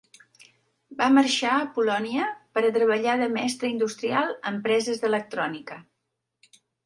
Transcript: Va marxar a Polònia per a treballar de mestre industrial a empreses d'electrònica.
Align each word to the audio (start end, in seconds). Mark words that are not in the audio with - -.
Va 1.01 1.09
marxar 1.17 1.57
a 1.57 1.67
Polònia 1.75 2.29
per 2.55 2.63
a 2.63 2.71
treballar 2.79 3.15
de 3.23 3.27
mestre 3.35 3.71
industrial 3.73 4.33
a 4.37 4.53
empreses 4.55 5.03
d'electrònica. 5.03 5.81